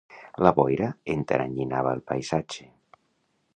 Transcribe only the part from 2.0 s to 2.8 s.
paisatge.